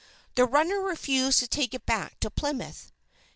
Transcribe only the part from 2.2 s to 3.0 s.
to Plymouth.